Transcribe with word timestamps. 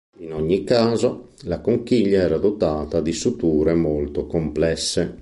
In 0.17 0.33
ogni 0.33 0.63
caso, 0.63 1.27
la 1.43 1.59
conchiglia 1.61 2.21
era 2.21 2.39
dotata 2.39 3.01
di 3.01 3.13
suture 3.13 3.75
molto 3.75 4.25
complesse. 4.25 5.09